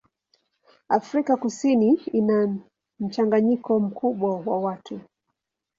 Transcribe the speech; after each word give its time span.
Afrika 0.89 1.35
Kusini 1.37 1.93
ina 1.93 2.55
mchanganyiko 2.99 3.79
mkubwa 3.79 4.37
wa 4.39 4.59
watu. 4.59 4.99